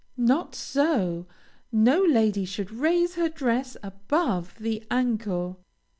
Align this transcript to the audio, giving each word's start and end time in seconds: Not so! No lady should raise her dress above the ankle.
Not 0.17 0.55
so! 0.55 1.27
No 1.71 2.01
lady 2.03 2.43
should 2.43 2.71
raise 2.71 3.13
her 3.13 3.29
dress 3.29 3.77
above 3.83 4.55
the 4.57 4.83
ankle. 4.89 5.59